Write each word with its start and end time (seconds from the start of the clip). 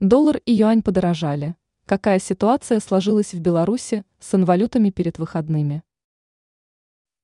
Доллар 0.00 0.42
и 0.44 0.52
юань 0.52 0.82
подорожали. 0.82 1.56
Какая 1.86 2.18
ситуация 2.18 2.80
сложилась 2.80 3.32
в 3.32 3.40
Беларуси 3.40 4.04
с 4.18 4.34
инвалютами 4.34 4.90
перед 4.90 5.18
выходными? 5.18 5.82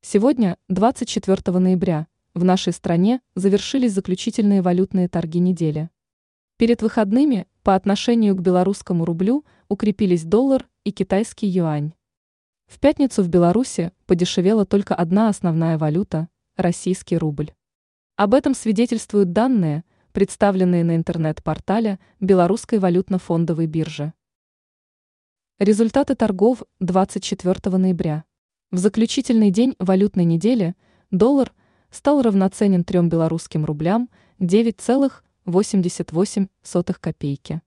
Сегодня, 0.00 0.56
24 0.70 1.58
ноября, 1.58 2.06
в 2.32 2.44
нашей 2.44 2.72
стране 2.72 3.20
завершились 3.34 3.92
заключительные 3.92 4.62
валютные 4.62 5.08
торги 5.08 5.38
недели. 5.38 5.90
Перед 6.56 6.80
выходными 6.80 7.46
по 7.62 7.74
отношению 7.74 8.34
к 8.36 8.40
белорусскому 8.40 9.04
рублю 9.04 9.45
укрепились 9.68 10.25
доллар 10.25 10.66
и 10.84 10.93
китайский 10.93 11.48
юань. 11.48 11.93
В 12.68 12.80
пятницу 12.80 13.23
в 13.23 13.29
Беларуси 13.29 13.93
подешевела 14.07 14.64
только 14.64 14.95
одна 14.95 15.29
основная 15.29 15.77
валюта– 15.77 16.30
российский 16.57 17.18
рубль. 17.18 17.52
Об 18.16 18.32
этом 18.32 18.54
свидетельствуют 18.54 19.32
данные– 19.32 19.84
представленные 20.13 20.85
на 20.85 20.95
интернет-портале 20.97 21.99
Белорусской 22.21 22.79
валютно-фондовой 22.79 23.67
биржи. 23.67 24.12
Результаты 25.59 26.15
торгов 26.15 26.62
24 26.80 27.77
ноября. 27.77 28.25
В 28.70 28.79
заключительный 28.79 29.51
день 29.51 29.75
валютной 29.79 30.25
недели 30.25 30.75
доллар 31.11 31.53
стал 31.91 32.23
равноценен 32.23 32.84
3 32.84 33.03
белорусским 33.03 33.65
рублям 33.65 34.09
9,88 34.41 37.01
копейки. 37.01 37.62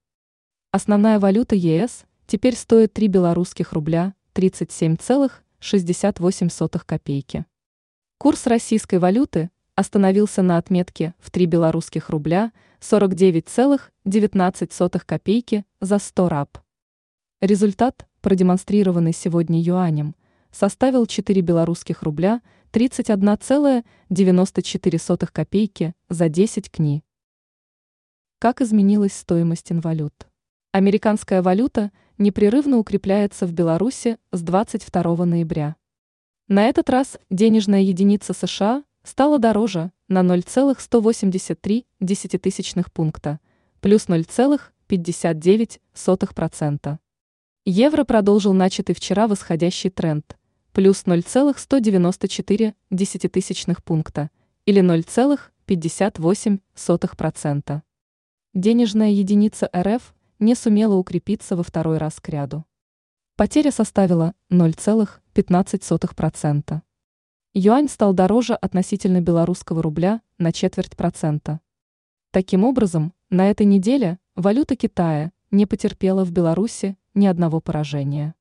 Основная 0.72 1.20
валюта 1.20 1.56
ЕС 1.56 2.06
теперь 2.28 2.56
стоит 2.56 2.94
3 2.94 3.08
белорусских 3.08 3.72
рубля 3.72 4.14
37,68 4.34 6.82
копейки. 6.86 7.46
Курс 8.18 8.48
российской 8.48 9.00
валюты 9.00 9.50
остановился 9.76 10.42
на 10.42 10.58
отметке 10.58 11.14
в 11.20 11.30
3 11.32 11.46
белорусских 11.46 12.10
рубля 12.10 12.52
49,19 12.80 15.02
копейки 15.06 15.66
за 15.82 16.00
100 16.00 16.30
раб. 16.30 16.58
Результат, 17.42 18.08
продемонстрированный 18.22 19.12
сегодня 19.14 19.62
юанем, 19.62 20.16
составил 20.52 21.06
4 21.06 21.42
белорусских 21.42 22.04
рубля 22.04 22.42
31,94 22.72 25.30
копейки 25.32 25.94
за 26.10 26.30
10 26.30 26.72
кни. 26.72 27.04
Как 28.40 28.62
изменилась 28.62 29.14
стоимость 29.14 29.72
инвалют? 29.72 30.28
Американская 30.72 31.42
валюта 31.42 31.92
непрерывно 32.18 32.78
укрепляется 32.78 33.46
в 33.46 33.52
Беларуси 33.52 34.18
с 34.32 34.42
22 34.42 35.26
ноября. 35.26 35.76
На 36.48 36.64
этот 36.66 36.90
раз 36.90 37.20
денежная 37.30 37.82
единица 37.82 38.32
США– 38.34 38.86
стало 39.06 39.40
дороже 39.40 39.92
на 40.08 40.24
0,183 40.24 41.86
десятитысячных 42.00 42.92
пункта, 42.92 43.40
плюс 43.80 44.08
0,59%. 44.08 46.98
Евро 47.66 48.04
продолжил 48.04 48.54
начатый 48.54 48.96
вчера 48.96 49.28
восходящий 49.28 49.90
тренд, 49.90 50.38
плюс 50.74 51.06
0,194 51.06 52.76
десятитысячных 52.90 53.82
пункта 53.84 54.30
или 54.66 54.82
0,58%. 54.82 57.82
Денежная 58.54 59.12
единица 59.12 59.70
РФ 59.76 60.14
не 60.40 60.56
сумела 60.56 60.96
укрепиться 60.96 61.56
во 61.56 61.64
второй 61.64 61.98
раз 61.98 62.20
к 62.20 62.28
ряду. 62.30 62.66
Потеря 63.36 63.72
составила 63.72 64.34
0,15%. 64.52 66.82
Юань 67.58 67.88
стал 67.88 68.14
дороже 68.14 68.54
относительно 68.54 69.22
белорусского 69.22 69.82
рубля 69.82 70.20
на 70.38 70.52
четверть 70.52 70.98
процента. 70.98 71.62
Таким 72.32 72.66
образом, 72.66 73.14
на 73.30 73.50
этой 73.50 73.66
неделе 73.66 74.20
валюта 74.36 74.76
Китая 74.76 75.32
не 75.52 75.66
потерпела 75.66 76.26
в 76.26 76.32
Беларуси 76.32 76.98
ни 77.14 77.26
одного 77.26 77.62
поражения. 77.62 78.35